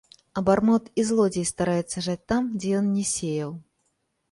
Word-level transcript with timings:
Абармот 0.39 0.87
і 1.01 1.05
злодзей 1.09 1.45
стараецца 1.51 2.03
жаць 2.07 2.17
там, 2.35 2.49
дзе 2.57 2.69
ён 2.81 2.91
не 2.97 3.07
сеяў. 3.13 3.57